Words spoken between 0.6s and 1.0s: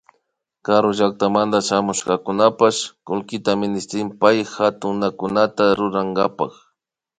Karu